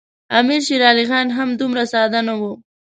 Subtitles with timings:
[0.37, 2.51] امیر شېر علي خان هم دومره ساده نه وو.